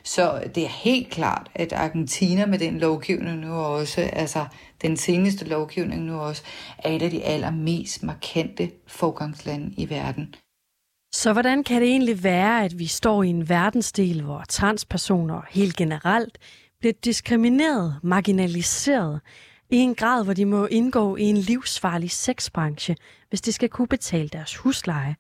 Så 0.04 0.44
det 0.56 0.64
er 0.64 0.84
helt 0.84 1.10
klart, 1.10 1.52
at 1.56 1.74
Argentina 1.74 2.46
med 2.46 2.60
den 2.60 2.80
lovgivning 2.80 3.40
nu 3.40 3.54
også, 3.54 4.02
altså 4.02 4.46
den 4.82 4.98
seneste 4.98 5.46
lovgivning 5.46 6.04
nu 6.04 6.20
også, 6.20 6.44
er 6.78 6.92
et 6.92 7.02
af 7.02 7.10
de 7.10 7.24
allermest 7.24 8.04
markante 8.04 8.72
forgangslande 8.88 9.74
i 9.78 9.90
verden. 9.90 10.36
Så 11.14 11.34
hvordan 11.34 11.64
kan 11.64 11.82
det 11.82 11.90
egentlig 11.90 12.24
være, 12.24 12.66
at 12.66 12.80
vi 12.80 12.88
står 12.88 13.24
i 13.24 13.30
en 13.30 13.50
verdensdel, 13.50 14.22
hvor 14.22 14.44
transpersoner 14.50 15.42
helt 15.50 15.76
generelt 15.76 16.38
bliver 16.80 16.94
diskrimineret, 17.04 18.00
marginaliseret, 18.04 19.22
i 19.70 19.76
en 19.76 19.96
grad, 19.96 20.24
hvor 20.24 20.34
de 20.34 20.46
må 20.46 20.66
indgå 20.66 21.16
i 21.16 21.24
en 21.24 21.38
livsfarlig 21.38 22.12
sexbranche, 22.12 22.96
hvis 23.30 23.42
de 23.42 23.52
skal 23.52 23.70
kunne 23.70 23.88
betale 23.88 24.30
deres 24.30 24.56
husleje, 24.56 25.16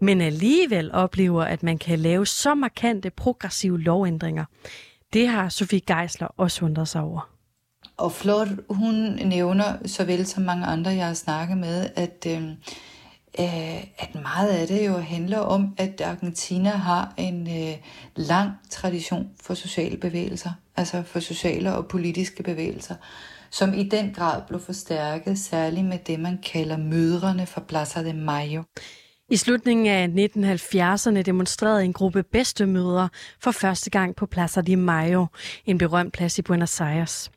men 0.00 0.20
alligevel 0.20 0.92
oplever, 0.92 1.44
at 1.44 1.62
man 1.62 1.78
kan 1.78 1.98
lave 1.98 2.26
så 2.26 2.54
markante 2.54 3.10
progressive 3.10 3.80
lovændringer. 3.80 4.44
Det 5.12 5.28
har 5.28 5.48
Sofie 5.48 5.80
Geisler 5.80 6.28
også 6.36 6.64
undret 6.64 6.88
sig 6.88 7.00
over. 7.00 7.30
Og 7.96 8.12
Flot, 8.12 8.48
hun 8.70 8.94
nævner, 9.24 9.86
såvel 9.86 10.26
som 10.26 10.42
mange 10.42 10.66
andre, 10.66 10.90
jeg 10.90 11.06
har 11.06 11.14
snakket 11.14 11.58
med, 11.58 11.90
at, 11.96 12.26
øh, 12.28 12.42
Øh, 13.38 13.84
at 13.98 14.14
meget 14.22 14.48
af 14.48 14.66
det 14.66 14.86
jo 14.86 14.98
handler 14.98 15.38
om, 15.38 15.74
at 15.78 16.00
Argentina 16.00 16.70
har 16.70 17.14
en 17.16 17.48
øh, 17.48 17.76
lang 18.16 18.50
tradition 18.70 19.30
for 19.42 19.54
sociale 19.54 19.96
bevægelser, 19.96 20.50
altså 20.76 21.02
for 21.02 21.20
sociale 21.20 21.74
og 21.74 21.86
politiske 21.86 22.42
bevægelser, 22.42 22.94
som 23.50 23.74
i 23.74 23.82
den 23.82 24.14
grad 24.14 24.42
blev 24.48 24.60
forstærket, 24.60 25.38
særligt 25.38 25.86
med 25.86 25.98
det, 26.06 26.20
man 26.20 26.38
kalder 26.52 26.76
mødrene 26.76 27.46
fra 27.46 27.60
Plaza 27.60 28.04
de 28.04 28.12
Mayo. 28.12 28.62
I 29.30 29.36
slutningen 29.36 29.86
af 29.86 30.06
1970'erne 30.06 31.22
demonstrerede 31.22 31.84
en 31.84 31.92
gruppe 31.92 32.22
bedstemødre 32.22 33.08
for 33.42 33.50
første 33.50 33.90
gang 33.90 34.16
på 34.16 34.26
Plaza 34.26 34.60
de 34.60 34.76
Mayo, 34.76 35.26
en 35.66 35.78
berømt 35.78 36.12
plads 36.12 36.38
i 36.38 36.42
Buenos 36.42 36.80
Aires. 36.80 37.30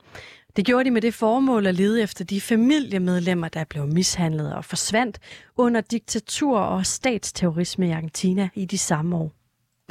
Det 0.55 0.65
gjorde 0.65 0.86
de 0.86 0.91
med 0.91 1.01
det 1.01 1.13
formål 1.13 1.67
at 1.67 1.75
lede 1.75 2.01
efter 2.01 2.25
de 2.25 2.41
familiemedlemmer, 2.41 3.48
der 3.48 3.63
blev 3.63 3.88
mishandlet 3.88 4.55
og 4.55 4.65
forsvandt 4.65 5.19
under 5.57 5.81
diktatur 5.81 6.60
og 6.60 6.86
statsterrorisme 6.86 7.88
i 7.88 7.91
Argentina 7.91 8.50
i 8.55 8.65
de 8.65 8.77
samme 8.77 9.15
år. 9.17 9.31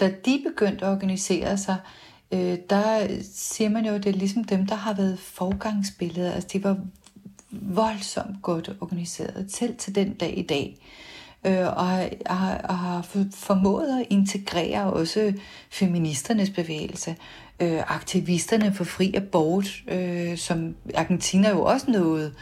Da 0.01 0.15
de 0.25 0.45
begyndte 0.49 0.87
at 0.87 0.93
organisere 0.93 1.59
sig, 1.59 1.77
øh, 2.33 2.59
der 2.71 3.09
siger 3.35 3.71
man 3.71 3.87
jo, 3.87 3.93
at 3.93 4.05
det 4.05 4.15
er 4.15 4.19
ligesom 4.19 4.45
dem, 4.45 4.67
der 4.67 4.75
har 4.75 4.95
været 4.95 5.19
forgangsbilleder. 5.19 6.33
Altså, 6.33 6.49
de 6.53 6.65
var 6.65 6.77
voldsomt 7.51 8.43
godt 8.43 8.71
organiseret, 8.81 9.47
selv 9.49 9.77
til 9.77 9.95
den 9.95 10.15
dag 10.15 10.39
i 10.39 10.43
dag 10.43 10.79
øh, 11.47 11.67
og 11.77 11.89
har, 11.89 12.11
har, 12.27 12.73
har 12.75 13.07
formået 13.35 14.01
at 14.01 14.07
integrere 14.11 14.93
også 14.93 15.33
feministernes 15.71 16.51
bevægelse, 16.51 17.17
øh, 17.63 17.95
aktivisterne 17.95 18.75
for 18.75 18.85
fri 18.85 19.15
abort, 19.15 19.83
øh, 19.89 20.39
som 20.39 20.75
Argentina 20.95 21.51
jo 21.51 21.65
også 21.65 21.91
nåede 21.91 22.33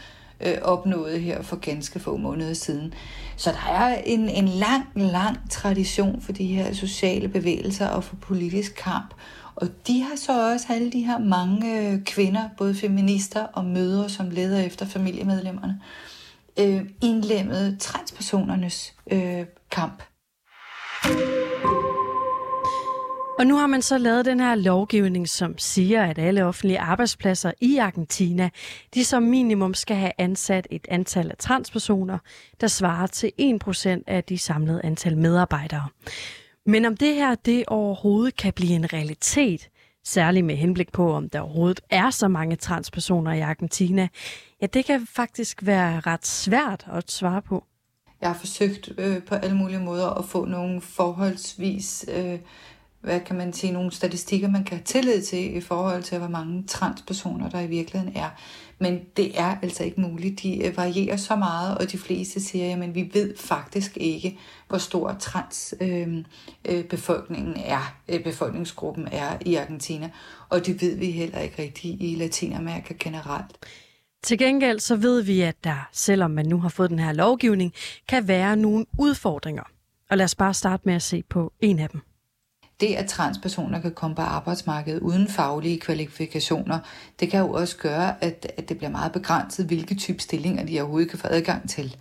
øh, 0.45 0.57
opnået 0.61 1.21
her 1.21 1.41
for 1.41 1.55
ganske 1.55 1.99
få 1.99 2.17
måneder 2.17 2.53
siden. 2.53 2.93
Så 3.37 3.51
der 3.51 3.73
er 3.73 4.01
en, 4.05 4.29
en 4.29 4.47
lang, 4.47 4.85
lang 4.95 5.37
tradition 5.49 6.21
for 6.21 6.31
de 6.31 6.45
her 6.45 6.73
sociale 6.73 7.27
bevægelser 7.27 7.87
og 7.87 8.03
for 8.03 8.15
politisk 8.15 8.75
kamp. 8.75 9.13
Og 9.55 9.67
de 9.87 10.01
har 10.01 10.15
så 10.15 10.51
også 10.53 10.65
alle 10.69 10.91
de 10.91 11.05
her 11.05 11.19
mange 11.19 11.79
øh, 11.79 12.03
kvinder, 12.03 12.49
både 12.57 12.75
feminister 12.75 13.43
og 13.43 13.65
mødre, 13.65 14.09
som 14.09 14.29
leder 14.29 14.61
efter 14.61 14.85
familiemedlemmerne 14.85 15.81
øh, 16.59 16.81
indlemmet 17.01 17.79
transpersonernes 17.79 18.93
øh, 19.11 19.45
kamp. 19.71 20.03
Og 23.41 23.47
nu 23.47 23.57
har 23.57 23.67
man 23.67 23.81
så 23.81 23.97
lavet 23.97 24.25
den 24.25 24.39
her 24.39 24.55
lovgivning, 24.55 25.29
som 25.29 25.57
siger, 25.57 26.03
at 26.03 26.19
alle 26.19 26.45
offentlige 26.45 26.79
arbejdspladser 26.79 27.51
i 27.61 27.77
Argentina, 27.77 28.49
de 28.93 29.05
som 29.05 29.23
minimum 29.23 29.73
skal 29.73 29.95
have 29.95 30.11
ansat 30.17 30.67
et 30.71 30.87
antal 30.89 31.29
af 31.29 31.37
transpersoner, 31.37 32.17
der 32.61 32.67
svarer 32.67 33.07
til 33.07 33.31
1% 33.39 34.03
af 34.07 34.23
de 34.23 34.37
samlede 34.37 34.81
antal 34.83 35.17
medarbejdere. 35.17 35.87
Men 36.65 36.85
om 36.85 36.97
det 36.97 37.15
her 37.15 37.35
det 37.35 37.63
overhovedet 37.67 38.35
kan 38.35 38.53
blive 38.53 38.73
en 38.73 38.93
realitet, 38.93 39.69
særligt 40.05 40.45
med 40.45 40.55
henblik 40.55 40.91
på, 40.91 41.13
om 41.13 41.29
der 41.29 41.39
overhovedet 41.39 41.81
er 41.89 42.09
så 42.09 42.27
mange 42.27 42.55
transpersoner 42.55 43.33
i 43.33 43.39
Argentina, 43.39 44.07
ja, 44.61 44.65
det 44.65 44.85
kan 44.85 45.07
faktisk 45.09 45.65
være 45.65 45.99
ret 45.99 46.27
svært 46.27 46.85
at 46.93 47.11
svare 47.11 47.41
på. 47.41 47.63
Jeg 48.21 48.29
har 48.29 48.37
forsøgt 48.39 48.89
øh, 48.97 49.23
på 49.23 49.35
alle 49.35 49.55
mulige 49.55 49.79
måder 49.79 50.09
at 50.09 50.25
få 50.25 50.45
nogle 50.45 50.81
forholdsvis, 50.81 52.05
øh, 52.17 52.39
hvad 53.01 53.19
kan 53.19 53.35
man 53.35 53.53
sige, 53.53 53.73
nogle 53.73 53.91
statistikker, 53.91 54.47
man 54.47 54.63
kan 54.63 54.77
have 54.77 54.83
tillid 54.85 55.21
til 55.21 55.57
i 55.57 55.61
forhold 55.61 56.03
til, 56.03 56.17
hvor 56.17 56.27
mange 56.27 56.63
transpersoner 56.67 57.49
der 57.49 57.59
i 57.59 57.67
virkeligheden 57.67 58.15
er. 58.15 58.29
Men 58.79 58.99
det 59.17 59.39
er 59.39 59.55
altså 59.61 59.83
ikke 59.83 60.01
muligt. 60.01 60.43
De 60.43 60.65
øh, 60.65 60.77
varierer 60.77 61.17
så 61.17 61.35
meget, 61.35 61.77
og 61.77 61.91
de 61.91 61.97
fleste 61.97 62.39
siger, 62.39 62.83
at 62.83 62.95
vi 62.95 63.09
ved 63.13 63.37
faktisk 63.37 63.97
ikke, 63.97 64.37
hvor 64.67 64.77
stor 64.77 65.15
transbefolkningen 65.19 66.25
øh, 66.65 66.77
øh, 66.77 66.83
befolkningen 66.83 67.55
er, 67.57 67.95
øh, 68.09 68.23
befolkningsgruppen 68.23 69.07
er 69.11 69.37
i 69.45 69.55
Argentina. 69.55 70.09
Og 70.49 70.65
det 70.65 70.81
ved 70.81 70.95
vi 70.95 71.11
heller 71.11 71.39
ikke 71.39 71.61
rigtigt 71.61 71.97
i 71.99 72.15
Latinamerika 72.15 72.93
generelt. 72.99 73.57
Til 74.23 74.37
gengæld 74.37 74.79
så 74.79 74.95
ved 74.95 75.21
vi, 75.21 75.41
at 75.41 75.55
der, 75.63 75.89
selvom 75.91 76.31
man 76.31 76.45
nu 76.45 76.59
har 76.59 76.69
fået 76.69 76.89
den 76.89 76.99
her 76.99 77.13
lovgivning, 77.13 77.73
kan 78.07 78.27
være 78.27 78.55
nogle 78.55 78.85
udfordringer. 78.99 79.63
Og 80.09 80.17
lad 80.17 80.25
os 80.25 80.35
bare 80.35 80.53
starte 80.53 80.83
med 80.85 80.93
at 80.93 81.01
se 81.01 81.23
på 81.29 81.53
en 81.59 81.79
af 81.79 81.89
dem. 81.89 82.01
Det, 82.81 82.95
at 82.95 83.07
transpersoner 83.07 83.81
kan 83.81 83.91
komme 83.91 84.15
på 84.15 84.21
arbejdsmarkedet 84.21 84.99
uden 84.99 85.27
faglige 85.27 85.79
kvalifikationer, 85.79 86.79
det 87.19 87.29
kan 87.29 87.39
jo 87.39 87.51
også 87.51 87.77
gøre, 87.77 88.23
at, 88.23 88.51
at 88.57 88.69
det 88.69 88.77
bliver 88.77 88.91
meget 88.91 89.11
begrænset, 89.11 89.65
hvilke 89.65 89.95
type 89.95 90.19
stillinger 90.19 90.65
de 90.65 90.81
overhovedet 90.81 91.09
kan 91.09 91.19
få 91.19 91.27
adgang 91.27 91.69
til. 91.69 91.95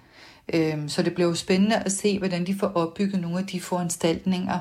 Øhm, 0.55 0.89
så 0.89 1.03
det 1.03 1.15
bliver 1.15 1.29
jo 1.29 1.35
spændende 1.35 1.77
at 1.77 1.93
se, 1.93 2.19
hvordan 2.19 2.47
de 2.47 2.59
får 2.59 2.67
opbygget 2.67 3.21
nogle 3.21 3.39
af 3.39 3.47
de 3.47 3.61
foranstaltninger, 3.61 4.59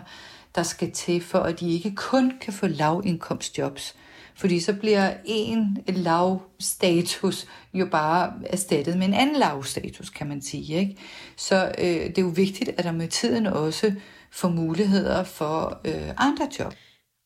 der 0.55 0.63
skal 0.63 0.91
til, 0.91 1.21
for 1.21 1.39
at 1.39 1.59
de 1.59 1.71
ikke 1.71 1.95
kun 1.95 2.33
kan 2.41 2.53
få 2.53 2.67
lavindkomstjobs, 2.67 3.95
fordi 4.35 4.59
så 4.59 4.73
bliver 4.73 5.13
en 5.25 5.77
lav 5.87 6.41
status 6.59 7.45
jo 7.73 7.85
bare 7.85 8.33
erstattet 8.45 8.97
med 8.97 9.07
en 9.07 9.13
anden 9.13 9.35
lav 9.35 9.63
status, 9.63 10.09
kan 10.09 10.27
man 10.27 10.41
sige. 10.41 10.79
Ikke? 10.79 10.97
Så 11.35 11.71
øh, 11.77 11.85
det 11.85 12.17
er 12.17 12.21
jo 12.21 12.27
vigtigt, 12.35 12.69
at 12.77 12.83
der 12.83 12.91
med 12.91 13.07
tiden 13.07 13.47
også 13.47 13.93
får 14.31 14.49
muligheder 14.49 15.23
for 15.23 15.81
øh, 15.85 16.09
andre 16.17 16.47
job. 16.59 16.73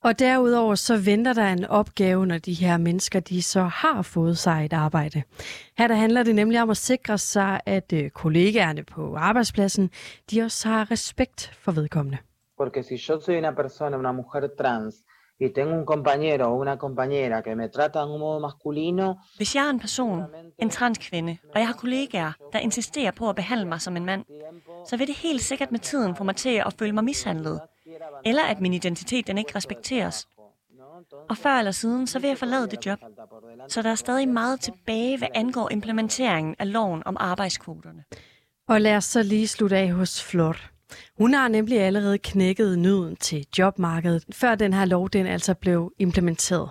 Og 0.03 0.19
derudover 0.19 0.75
så 0.75 0.97
venter 0.97 1.33
der 1.33 1.47
en 1.53 1.65
opgave, 1.65 2.25
når 2.25 2.37
de 2.37 2.53
her 2.53 2.77
mennesker 2.77 3.19
de 3.19 3.41
så 3.41 3.61
har 3.63 4.01
fået 4.01 4.37
sig 4.37 4.65
et 4.65 4.73
arbejde. 4.73 5.23
Her 5.77 5.87
der 5.87 5.95
handler 5.95 6.23
det 6.23 6.35
nemlig 6.35 6.61
om 6.61 6.69
at 6.69 6.77
sikre 6.77 7.17
sig, 7.17 7.61
at 7.65 7.93
øh, 7.93 8.09
kollegaerne 8.09 8.83
på 8.83 9.15
arbejdspladsen, 9.15 9.89
de 10.31 10.41
også 10.41 10.67
har 10.67 10.91
respekt 10.91 11.51
for 11.59 11.71
vedkommende. 11.71 12.17
Porque 12.57 12.83
si 12.83 12.95
yo 13.09 13.19
soy 13.19 13.37
una 13.37 13.51
persona, 13.51 13.97
una 13.97 14.11
mujer 14.11 14.47
trans, 14.57 14.95
y 15.39 15.49
tengo 15.49 15.73
un 15.73 15.85
compañero 15.85 16.47
o 16.47 16.55
una 16.55 16.77
compañera 16.77 17.41
que 17.41 17.55
me 17.55 17.69
trata 17.69 17.99
de 17.99 18.11
un 18.11 18.19
modo 18.19 18.39
masculino... 18.39 19.15
Hvis 19.37 19.55
jeg 19.55 19.65
er 19.65 19.69
en 19.69 19.79
person, 19.79 20.23
en 20.57 20.69
transkvinde, 20.69 21.37
og 21.53 21.59
jeg 21.59 21.67
har 21.67 21.73
kollegaer, 21.73 22.31
der 22.53 22.59
insisterer 22.59 23.11
på 23.11 23.29
at 23.29 23.35
behandle 23.35 23.67
mig 23.67 23.81
som 23.81 23.97
en 23.97 24.05
mand, 24.05 24.25
så 24.89 24.97
vil 24.97 25.07
det 25.07 25.15
helt 25.15 25.41
sikkert 25.41 25.71
med 25.71 25.79
tiden 25.79 26.15
få 26.15 26.23
mig 26.23 26.35
til 26.35 26.63
at 26.65 26.73
føle 26.79 26.91
mig 26.93 27.03
mishandlet. 27.03 27.59
eller 28.25 28.43
at 28.43 28.61
min 28.61 28.73
identitet 28.73 29.27
den 29.27 29.37
ikke 29.37 29.55
respekteres. 29.55 30.27
Og 31.29 31.37
før 31.37 31.59
eller 31.59 31.71
siden, 31.71 32.07
så 32.07 32.19
vil 32.19 32.27
jeg 32.27 32.37
forlade 32.37 32.67
det 32.67 32.85
job. 32.85 32.99
Så 33.67 33.81
der 33.81 33.89
er 33.89 33.95
stadig 33.95 34.29
meget 34.29 34.59
tilbage, 34.59 35.17
hvad 35.17 35.27
angår 35.35 35.69
implementeringen 35.71 36.55
af 36.59 36.73
loven 36.73 37.03
om 37.05 37.17
arbejdskvoterne. 37.19 38.03
Og 38.67 38.81
lad 38.81 38.95
os 38.95 39.05
så 39.05 39.23
lige 39.23 39.47
slutte 39.47 39.77
af 39.77 39.89
hos 39.89 40.23
Flor. 40.23 40.72
Hun 41.17 41.33
har 41.33 41.47
nemlig 41.47 41.79
allerede 41.79 42.17
knækket 42.17 42.79
nyden 42.79 43.15
til 43.15 43.45
jobmarkedet, 43.57 44.23
før 44.31 44.55
den 44.55 44.73
her 44.73 44.85
lov 44.85 45.09
den 45.09 45.25
altså 45.25 45.53
blev 45.53 45.93
implementeret. 45.99 46.69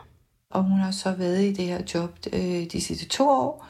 Og 0.50 0.62
hun 0.62 0.78
har 0.78 0.90
så 0.90 1.12
været 1.12 1.42
i 1.42 1.52
det 1.52 1.64
her 1.64 1.80
job 1.94 2.18
øh, 2.32 2.66
de 2.72 2.80
sidste 2.80 3.08
to 3.08 3.28
år, 3.28 3.66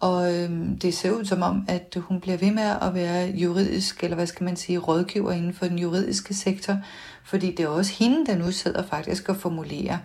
og 0.00 0.34
øh, 0.34 0.50
det 0.82 0.94
ser 0.94 1.10
ud 1.10 1.24
som 1.24 1.42
om, 1.42 1.64
at 1.68 1.96
hun 1.96 2.20
bliver 2.20 2.36
ved 2.36 2.50
med 2.50 2.62
at 2.82 2.94
være 2.94 3.28
juridisk, 3.28 4.04
eller 4.04 4.14
hvad 4.14 4.26
skal 4.26 4.44
man 4.44 4.56
sige, 4.56 4.78
rådgiver 4.78 5.32
inden 5.32 5.54
for 5.54 5.66
den 5.66 5.78
juridiske 5.78 6.34
sektor, 6.34 6.76
fordi 7.24 7.50
det 7.50 7.60
er 7.60 7.68
også 7.68 7.92
hende, 7.98 8.26
der 8.26 8.38
nu 8.38 8.52
sidder 8.52 8.82
faktisk 8.82 9.28
og 9.28 9.36
formulerer 9.36 9.98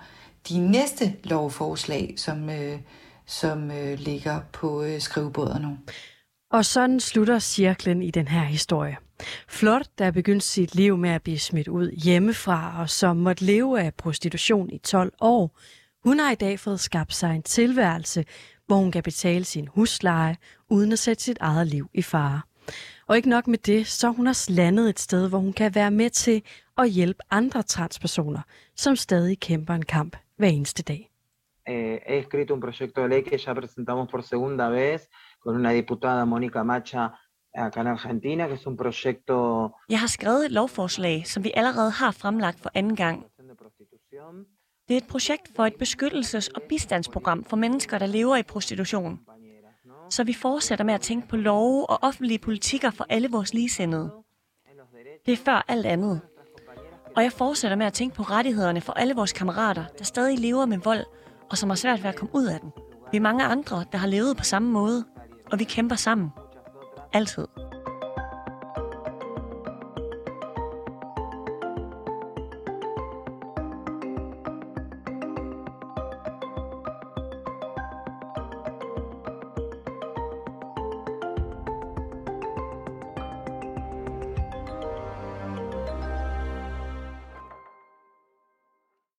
de 0.50 0.60
næste 0.72 1.14
lovforslag, 1.24 2.14
som, 2.18 2.50
øh, 2.50 2.80
som 3.26 3.72
øh, 3.72 4.00
ligger 4.00 4.40
på 4.54 4.84
øh, 4.84 5.02
skrivebordet 5.02 5.62
nu. 5.62 5.78
Og 6.52 6.66
sådan 6.66 7.00
slutter 7.00 7.40
cirklen 7.40 8.02
i 8.02 8.12
den 8.12 8.28
her 8.28 8.44
historie. 8.44 8.98
Flot, 9.48 9.88
der 9.98 10.12
begyndte 10.12 10.46
sit 10.46 10.76
liv 10.76 10.98
med 10.98 11.10
at 11.10 11.22
blive 11.22 11.40
smidt 11.40 11.68
ud 11.68 11.92
hjemmefra, 11.92 12.82
og 12.82 12.90
som 12.90 13.18
måtte 13.18 13.46
leve 13.46 13.82
af 13.82 13.94
prostitution 13.94 14.70
i 14.70 14.78
12 14.78 15.14
år, 15.22 15.60
hun 16.04 16.20
har 16.20 16.32
i 16.32 16.36
dag 16.36 16.60
fået 16.60 16.80
skabt 16.80 17.14
sig 17.14 17.36
en 17.36 17.44
tilværelse, 17.44 18.26
hvor 18.68 18.76
hun 18.76 18.92
kan 18.92 19.04
betale 19.04 19.44
sin 19.46 19.68
husleje, 19.68 20.36
uden 20.70 20.92
at 20.92 21.00
sætte 21.00 21.24
sit 21.24 21.38
eget 21.42 21.68
liv 21.68 21.90
i 21.94 22.02
fare. 22.02 22.42
Og 23.08 23.16
ikke 23.16 23.30
nok 23.30 23.48
med 23.48 23.58
det, 23.58 23.88
så 23.88 24.10
hun 24.10 24.26
har 24.26 24.52
landet 24.52 24.90
et 24.90 25.00
sted, 25.00 25.30
hvor 25.30 25.40
hun 25.40 25.54
kan 25.54 25.76
være 25.76 25.92
med 25.92 26.10
til 26.10 26.44
at 26.78 26.90
hjælpe 26.90 27.20
andre 27.32 27.64
transpersoner, 27.64 28.42
som 28.76 28.96
stadig 28.96 29.40
kæmper 29.40 29.74
en 29.74 29.86
kamp 29.86 30.18
hver 30.38 30.48
eneste 30.48 30.84
dag. 30.84 31.12
Eh, 31.68 32.00
he 32.08 32.20
escrito 32.20 32.54
un 32.54 32.60
proyecto 32.60 33.02
de 33.02 33.10
ley 33.10 33.22
que 33.22 33.38
ya 33.38 33.54
presentamos 33.54 34.10
por 34.10 34.22
segunda 34.24 34.70
vez 34.70 35.10
con 35.44 35.56
una 35.56 35.72
diputada, 35.72 36.26
Mónica 36.26 36.64
Macha, 36.64 37.04
acá 37.54 37.82
Argentina, 37.82 38.48
que 38.48 38.54
es 38.56 38.68
un 38.68 38.78
proyecto... 38.78 39.70
Jeg 39.90 40.00
har 40.00 40.08
skrevet 40.08 40.46
et 40.46 40.52
lovforslag, 40.52 41.28
som 41.28 41.44
vi 41.44 41.52
allerede 41.56 41.92
har 41.92 42.12
fremlagt 42.12 42.60
for 42.60 42.72
anden 42.74 42.96
gang. 42.96 43.26
Det 44.88 44.94
er 44.94 44.98
et 44.98 45.08
projekt 45.08 45.52
for 45.56 45.66
et 45.66 45.74
beskyttelses- 45.82 46.50
og 46.56 46.62
bistandsprogram 46.70 47.44
for 47.44 47.58
mennesker, 47.58 47.98
der 47.98 48.06
lever 48.06 48.36
i 48.36 48.44
prostitution. 48.44 49.20
Så 50.10 50.24
vi 50.24 50.34
fortsætter 50.34 50.86
med 50.86 50.94
at 50.94 51.02
tænke 51.02 51.28
på 51.28 51.36
love 51.36 51.90
og 51.90 52.00
offentlige 52.02 52.40
politikker 52.40 52.92
for 52.92 53.06
alle 53.10 53.30
vores 53.32 53.54
ligesindede. 53.54 54.12
Det 55.26 55.32
er 55.32 55.38
før 55.38 55.66
alt 55.68 55.86
andet. 55.86 56.22
Og 57.16 57.24
jeg 57.24 57.32
fortsætter 57.32 57.78
med 57.78 57.86
at 57.86 57.94
tænke 57.94 58.16
på 58.16 58.24
rettighederne 58.24 58.82
for 58.82 58.94
alle 58.94 59.16
vores 59.16 59.34
kammerater, 59.34 59.86
der 59.98 60.04
stadig 60.04 60.40
lever 60.40 60.66
med 60.66 60.78
vold, 60.78 61.06
og 61.50 61.58
som 61.58 61.70
har 61.70 61.76
svært 61.76 62.04
ved 62.04 62.10
at 62.10 62.16
komme 62.16 62.36
ud 62.36 62.46
af 62.46 62.60
den. 62.60 62.72
Vi 63.12 63.18
er 63.18 63.22
mange 63.22 63.44
andre, 63.44 63.86
der 63.92 63.98
har 63.98 64.08
levet 64.08 64.38
på 64.38 64.44
samme 64.44 64.72
måde, 64.72 65.06
og 65.52 65.60
vi 65.60 65.64
kæmper 65.64 65.96
sammen. 65.96 66.30
Altid. 67.14 67.61